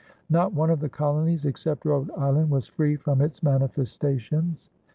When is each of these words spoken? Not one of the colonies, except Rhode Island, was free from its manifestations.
Not 0.31 0.51
one 0.51 0.71
of 0.71 0.79
the 0.79 0.89
colonies, 0.89 1.45
except 1.45 1.85
Rhode 1.85 2.09
Island, 2.17 2.49
was 2.49 2.65
free 2.65 2.95
from 2.95 3.21
its 3.21 3.43
manifestations. 3.43 4.71